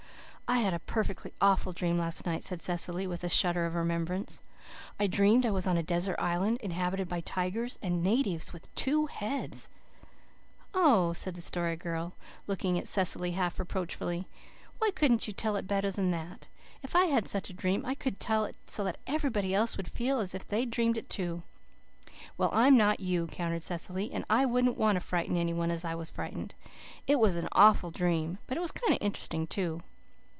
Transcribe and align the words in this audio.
"I 0.47 0.57
had 0.57 0.73
a 0.73 0.79
perfectly 0.79 1.31
awful 1.39 1.71
dream 1.71 1.97
last 1.97 2.25
night," 2.25 2.43
said 2.43 2.61
Cecily, 2.61 3.07
with 3.07 3.23
a 3.23 3.29
shudder 3.29 3.65
of 3.65 3.73
remembrance. 3.73 4.41
"I 4.99 5.07
dreamed 5.07 5.45
I 5.45 5.51
was 5.51 5.65
on 5.65 5.77
a 5.77 5.81
desert 5.81 6.17
island 6.19 6.57
inhabited 6.59 7.07
by 7.07 7.21
tigers 7.21 7.79
and 7.81 8.03
natives 8.03 8.51
with 8.51 8.67
two 8.75 9.05
heads." 9.05 9.69
"Oh!" 10.73 11.13
the 11.13 11.39
Story 11.39 11.77
Girl 11.77 12.15
looked 12.47 12.65
at 12.65 12.85
Cecily 12.89 13.31
half 13.31 13.59
reproachfully. 13.59 14.27
"Why 14.79 14.91
couldn't 14.91 15.25
you 15.25 15.31
tell 15.31 15.55
it 15.55 15.67
better 15.67 15.89
than 15.89 16.11
that? 16.11 16.49
If 16.83 16.97
I 16.97 17.05
had 17.05 17.29
such 17.29 17.49
a 17.49 17.53
dream 17.53 17.85
I 17.85 17.95
could 17.95 18.19
tell 18.19 18.43
it 18.43 18.57
so 18.65 18.83
that 18.83 18.97
everybody 19.07 19.55
else 19.55 19.77
would 19.77 19.87
feel 19.89 20.19
as 20.19 20.35
if 20.35 20.45
they 20.45 20.59
had 20.61 20.69
dreamed 20.71 20.97
it, 20.97 21.07
too." 21.09 21.43
"Well, 22.37 22.49
I'm 22.51 22.75
not 22.75 22.99
you," 22.99 23.25
countered 23.27 23.63
Cecily, 23.63 24.11
"and 24.11 24.25
I 24.29 24.43
wouldn't 24.43 24.77
want 24.77 24.97
to 24.97 24.99
frighten 24.99 25.37
any 25.37 25.53
one 25.53 25.71
as 25.71 25.85
I 25.85 25.95
was 25.95 26.09
frightened. 26.09 26.55
It 27.07 27.19
was 27.19 27.37
an 27.37 27.47
awful 27.53 27.89
dream 27.89 28.37
but 28.47 28.57
it 28.57 28.61
was 28.61 28.73
kind 28.73 28.91
of 28.91 28.97
interesting, 28.99 29.47
too." 29.47 29.81